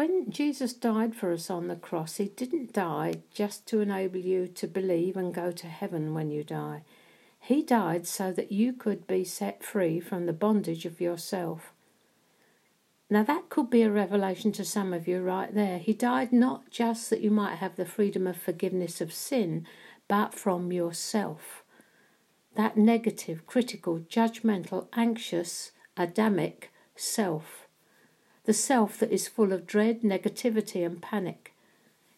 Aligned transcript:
when 0.00 0.30
Jesus 0.30 0.72
died 0.72 1.14
for 1.14 1.30
us 1.30 1.50
on 1.50 1.68
the 1.68 1.76
cross, 1.76 2.16
he 2.16 2.24
didn't 2.24 2.72
die 2.72 3.16
just 3.34 3.66
to 3.66 3.82
enable 3.82 4.16
you 4.18 4.46
to 4.46 4.66
believe 4.66 5.14
and 5.14 5.34
go 5.34 5.50
to 5.52 5.66
heaven 5.66 6.14
when 6.14 6.30
you 6.30 6.42
die. 6.42 6.84
He 7.38 7.62
died 7.62 8.06
so 8.06 8.32
that 8.32 8.50
you 8.50 8.72
could 8.72 9.06
be 9.06 9.24
set 9.24 9.62
free 9.62 10.00
from 10.00 10.24
the 10.24 10.32
bondage 10.32 10.86
of 10.86 11.02
yourself. 11.02 11.74
Now, 13.10 13.22
that 13.24 13.50
could 13.50 13.68
be 13.68 13.82
a 13.82 13.90
revelation 13.90 14.52
to 14.52 14.64
some 14.64 14.94
of 14.94 15.06
you 15.06 15.20
right 15.20 15.54
there. 15.54 15.76
He 15.76 15.92
died 15.92 16.32
not 16.32 16.70
just 16.70 17.10
that 17.10 17.20
you 17.20 17.30
might 17.30 17.56
have 17.56 17.76
the 17.76 17.84
freedom 17.84 18.26
of 18.26 18.38
forgiveness 18.38 19.02
of 19.02 19.12
sin, 19.12 19.66
but 20.08 20.32
from 20.32 20.72
yourself. 20.72 21.62
That 22.56 22.78
negative, 22.78 23.46
critical, 23.46 23.98
judgmental, 23.98 24.86
anxious, 24.94 25.72
Adamic 25.94 26.70
self. 26.96 27.66
The 28.44 28.54
self 28.54 28.98
that 28.98 29.12
is 29.12 29.28
full 29.28 29.52
of 29.52 29.66
dread, 29.66 30.02
negativity, 30.02 30.84
and 30.84 31.00
panic. 31.00 31.52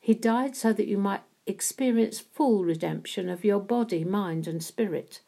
He 0.00 0.14
died 0.14 0.56
so 0.56 0.72
that 0.72 0.88
you 0.88 0.98
might 0.98 1.22
experience 1.46 2.20
full 2.20 2.64
redemption 2.64 3.28
of 3.28 3.44
your 3.44 3.60
body, 3.60 4.04
mind, 4.04 4.46
and 4.46 4.62
spirit 4.62 5.20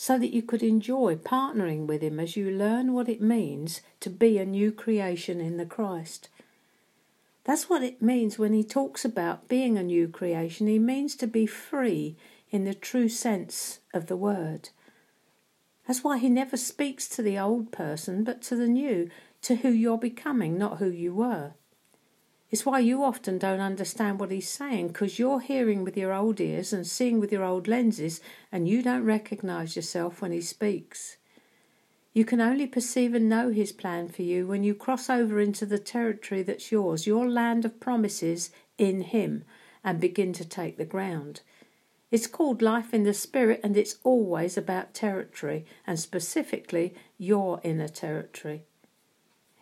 so 0.00 0.16
that 0.16 0.32
you 0.32 0.40
could 0.40 0.62
enjoy 0.62 1.16
partnering 1.16 1.86
with 1.86 2.02
Him 2.02 2.20
as 2.20 2.36
you 2.36 2.52
learn 2.52 2.92
what 2.92 3.08
it 3.08 3.20
means 3.20 3.80
to 3.98 4.08
be 4.08 4.38
a 4.38 4.46
new 4.46 4.70
creation 4.70 5.40
in 5.40 5.56
the 5.56 5.66
Christ. 5.66 6.28
That's 7.42 7.68
what 7.68 7.82
it 7.82 8.00
means 8.00 8.38
when 8.38 8.52
He 8.52 8.62
talks 8.62 9.04
about 9.04 9.48
being 9.48 9.76
a 9.76 9.82
new 9.82 10.06
creation. 10.06 10.68
He 10.68 10.78
means 10.78 11.16
to 11.16 11.26
be 11.26 11.46
free 11.46 12.14
in 12.52 12.64
the 12.64 12.74
true 12.74 13.08
sense 13.08 13.80
of 13.92 14.06
the 14.06 14.16
word. 14.16 14.68
That's 15.88 16.04
why 16.04 16.18
He 16.18 16.28
never 16.28 16.56
speaks 16.56 17.08
to 17.08 17.22
the 17.22 17.38
old 17.38 17.72
person, 17.72 18.22
but 18.22 18.42
to 18.42 18.54
the 18.54 18.68
new, 18.68 19.10
to 19.42 19.56
who 19.56 19.70
you're 19.70 19.98
becoming, 19.98 20.56
not 20.56 20.78
who 20.78 20.90
you 20.90 21.14
were. 21.14 21.54
It's 22.50 22.64
why 22.64 22.78
you 22.80 23.02
often 23.02 23.38
don't 23.38 23.60
understand 23.60 24.20
what 24.20 24.30
he's 24.30 24.48
saying 24.48 24.88
because 24.88 25.18
you're 25.18 25.40
hearing 25.40 25.84
with 25.84 25.96
your 25.96 26.14
old 26.14 26.40
ears 26.40 26.72
and 26.72 26.86
seeing 26.86 27.20
with 27.20 27.30
your 27.30 27.44
old 27.44 27.68
lenses 27.68 28.22
and 28.50 28.66
you 28.66 28.82
don't 28.82 29.04
recognize 29.04 29.76
yourself 29.76 30.22
when 30.22 30.32
he 30.32 30.40
speaks. 30.40 31.18
You 32.14 32.24
can 32.24 32.40
only 32.40 32.66
perceive 32.66 33.14
and 33.14 33.28
know 33.28 33.50
his 33.50 33.72
plan 33.72 34.08
for 34.08 34.22
you 34.22 34.46
when 34.46 34.64
you 34.64 34.74
cross 34.74 35.10
over 35.10 35.40
into 35.40 35.66
the 35.66 35.78
territory 35.78 36.42
that's 36.42 36.72
yours, 36.72 37.06
your 37.06 37.28
land 37.28 37.66
of 37.66 37.80
promises 37.80 38.50
in 38.78 39.02
him, 39.02 39.44
and 39.84 40.00
begin 40.00 40.32
to 40.32 40.44
take 40.44 40.78
the 40.78 40.86
ground. 40.86 41.42
It's 42.10 42.26
called 42.26 42.62
life 42.62 42.94
in 42.94 43.02
the 43.02 43.12
spirit 43.12 43.60
and 43.62 43.76
it's 43.76 43.98
always 44.02 44.56
about 44.56 44.94
territory 44.94 45.66
and 45.86 46.00
specifically 46.00 46.94
your 47.18 47.60
inner 47.62 47.88
territory. 47.88 48.64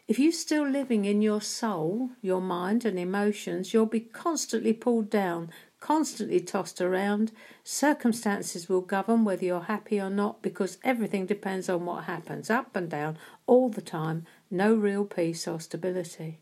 If 0.07 0.21
you're 0.21 0.31
still 0.31 0.69
living 0.69 1.05
in 1.05 1.21
your 1.21 1.41
soul, 1.41 2.11
your 2.23 2.41
mind, 2.41 2.85
and 2.85 2.97
emotions, 2.97 3.75
you'll 3.75 3.87
be 3.87 3.99
constantly 3.99 4.73
pulled 4.73 5.11
down, 5.11 5.51
constantly 5.81 6.39
tossed 6.39 6.81
around. 6.81 7.33
Circumstances 7.65 8.69
will 8.69 8.83
govern 8.83 9.25
whether 9.25 9.45
you're 9.45 9.63
happy 9.63 10.01
or 10.01 10.09
not 10.11 10.43
because 10.43 10.79
everything 10.85 11.27
depends 11.27 11.69
on 11.69 11.85
what 11.85 12.05
happens, 12.05 12.51
up 12.51 12.77
and 12.77 12.89
down, 12.89 13.19
all 13.49 13.69
the 13.69 13.83
time, 13.83 14.25
no 14.49 14.77
real 14.77 15.05
peace 15.05 15.49
or 15.49 15.59
stability. 15.59 16.41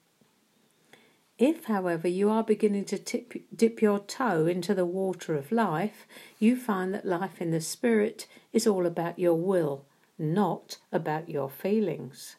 If, 1.39 1.65
however, 1.65 2.07
you 2.07 2.31
are 2.31 2.45
beginning 2.45 2.85
to 2.87 2.99
tip, 2.99 3.35
dip 3.55 3.83
your 3.83 3.99
toe 3.99 4.47
into 4.47 4.73
the 4.73 4.85
water 4.87 5.35
of 5.35 5.51
life, 5.51 6.07
you 6.39 6.57
find 6.57 6.95
that 6.95 7.05
life 7.05 7.41
in 7.41 7.51
the 7.51 7.61
spirit 7.61 8.29
is 8.53 8.67
all 8.69 8.87
about 8.87 9.19
your 9.19 9.35
will, 9.35 9.85
not 10.17 10.79
about 10.93 11.29
your 11.29 11.51
feelings. 11.51 12.37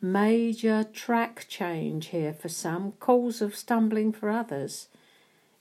Major 0.00 0.84
track 0.84 1.46
change 1.48 2.08
here 2.08 2.34
for 2.34 2.50
some, 2.50 2.92
cause 3.00 3.40
of 3.40 3.56
stumbling 3.56 4.12
for 4.12 4.28
others. 4.28 4.88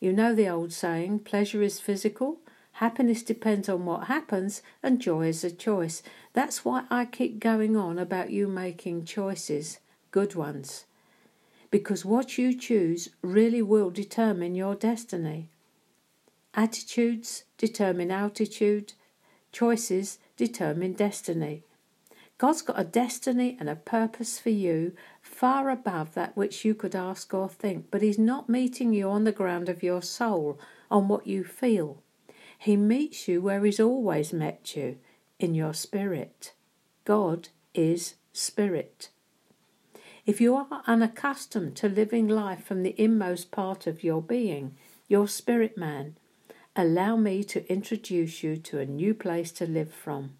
You 0.01 0.11
know 0.11 0.35
the 0.35 0.49
old 0.49 0.73
saying 0.73 1.19
pleasure 1.19 1.61
is 1.61 1.79
physical, 1.79 2.39
happiness 2.73 3.23
depends 3.23 3.69
on 3.69 3.85
what 3.85 4.07
happens, 4.07 4.61
and 4.83 4.99
joy 4.99 5.27
is 5.29 5.43
a 5.45 5.51
choice. 5.51 6.03
That's 6.33 6.65
why 6.65 6.83
I 6.89 7.05
keep 7.05 7.39
going 7.39 7.77
on 7.77 7.97
about 7.97 8.29
you 8.29 8.47
making 8.47 9.05
choices, 9.05 9.79
good 10.11 10.35
ones. 10.35 10.83
Because 11.69 12.05
what 12.05 12.37
you 12.37 12.57
choose 12.57 13.09
really 13.21 13.61
will 13.61 13.89
determine 13.89 14.55
your 14.55 14.75
destiny. 14.75 15.49
Attitudes 16.53 17.43
determine 17.57 18.09
altitude, 18.09 18.93
choices 19.51 20.19
determine 20.37 20.93
destiny. 20.93 21.63
God's 22.37 22.61
got 22.61 22.79
a 22.79 22.83
destiny 22.83 23.57
and 23.59 23.67
a 23.67 23.75
purpose 23.75 24.39
for 24.39 24.51
you 24.51 24.93
far 25.21 25.69
above 25.69 26.13
that 26.13 26.37
which 26.37 26.63
you 26.63 26.75
could 26.75 26.95
ask 26.95 27.33
or 27.33 27.49
think, 27.49 27.87
but 27.89 28.03
He's 28.03 28.19
not 28.19 28.47
meeting 28.47 28.93
you 28.93 29.09
on 29.09 29.23
the 29.23 29.31
ground 29.31 29.69
of 29.69 29.81
your 29.81 30.01
soul, 30.01 30.59
on 30.91 31.07
what 31.07 31.25
you 31.25 31.43
feel. 31.43 32.01
He 32.57 32.77
meets 32.77 33.27
you 33.27 33.41
where 33.41 33.65
He's 33.65 33.79
always 33.79 34.33
met 34.33 34.75
you, 34.75 34.97
in 35.39 35.55
your 35.55 35.73
spirit. 35.73 36.53
God 37.05 37.49
is 37.73 38.15
spirit. 38.33 39.09
If 40.27 40.41
you 40.41 40.57
are 40.57 40.83
unaccustomed 40.85 41.77
to 41.77 41.87
living 41.87 42.27
life 42.27 42.65
from 42.65 42.83
the 42.83 42.93
inmost 43.01 43.49
part 43.49 43.87
of 43.87 44.03
your 44.03 44.21
being, 44.21 44.75
your 45.07 45.25
spirit 45.25 45.77
man, 45.77 46.17
allow 46.75 47.15
me 47.15 47.45
to 47.45 47.65
introduce 47.71 48.43
you 48.43 48.57
to 48.57 48.79
a 48.79 48.85
new 48.85 49.13
place 49.13 49.53
to 49.53 49.65
live 49.65 49.93
from, 49.93 50.33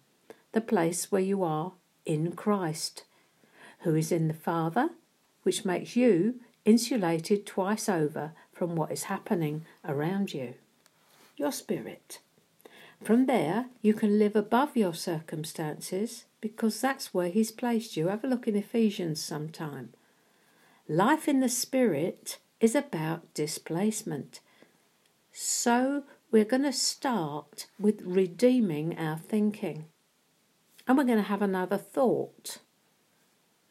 the 0.52 0.60
place 0.60 1.10
where 1.10 1.22
you 1.22 1.42
are 1.42 1.72
in 2.04 2.32
Christ, 2.32 3.04
who 3.78 3.94
is 3.94 4.12
in 4.12 4.28
the 4.28 4.34
Father, 4.34 4.90
which 5.42 5.64
makes 5.64 5.96
you 5.96 6.34
insulated 6.66 7.46
twice 7.46 7.88
over 7.88 8.32
from 8.52 8.76
what 8.76 8.92
is 8.92 9.04
happening 9.04 9.64
around 9.86 10.34
you. 10.34 10.52
Your 11.38 11.50
spirit. 11.50 12.18
From 13.02 13.26
there, 13.26 13.66
you 13.80 13.94
can 13.94 14.18
live 14.18 14.34
above 14.34 14.76
your 14.76 14.94
circumstances 14.94 16.24
because 16.40 16.80
that's 16.80 17.14
where 17.14 17.28
He's 17.28 17.50
placed 17.50 17.96
you. 17.96 18.08
Have 18.08 18.24
a 18.24 18.28
look 18.28 18.48
in 18.48 18.56
Ephesians 18.56 19.22
sometime. 19.22 19.94
Life 20.88 21.28
in 21.28 21.40
the 21.40 21.48
Spirit 21.48 22.38
is 22.60 22.74
about 22.74 23.32
displacement. 23.34 24.40
So, 25.32 26.04
we're 26.30 26.44
going 26.44 26.64
to 26.64 26.72
start 26.72 27.66
with 27.78 28.02
redeeming 28.04 28.98
our 28.98 29.16
thinking. 29.16 29.86
And 30.86 30.98
we're 30.98 31.04
going 31.04 31.18
to 31.18 31.24
have 31.24 31.42
another 31.42 31.78
thought. 31.78 32.58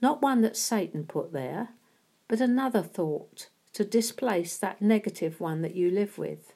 Not 0.01 0.21
one 0.21 0.41
that 0.41 0.55
Satan 0.55 1.03
put 1.03 1.33
there, 1.33 1.69
but 2.27 2.39
another 2.39 2.81
thought 2.81 3.49
to 3.73 3.83
displace 3.83 4.57
that 4.57 4.81
negative 4.81 5.39
one 5.39 5.61
that 5.61 5.75
you 5.75 5.91
live 5.91 6.17
with. 6.17 6.53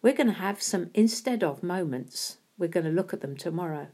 We're 0.00 0.14
going 0.14 0.28
to 0.28 0.32
have 0.32 0.62
some 0.62 0.90
instead 0.94 1.42
of 1.42 1.62
moments. 1.62 2.38
We're 2.56 2.68
going 2.68 2.86
to 2.86 2.92
look 2.92 3.12
at 3.12 3.20
them 3.20 3.36
tomorrow. 3.36 3.88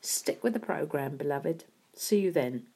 Stick 0.00 0.44
with 0.44 0.52
the 0.52 0.60
program, 0.60 1.16
beloved. 1.16 1.64
See 1.94 2.20
you 2.20 2.30
then. 2.30 2.66